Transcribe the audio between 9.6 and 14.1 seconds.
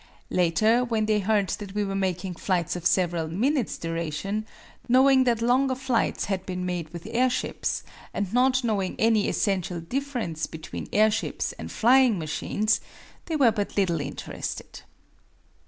difference between airships and flying machines, they were but little